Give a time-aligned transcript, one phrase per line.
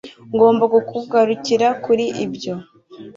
[0.33, 2.53] Ngomba kukugarukira kuri ibyo.